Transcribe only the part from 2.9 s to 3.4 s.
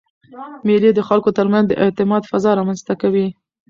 کوي.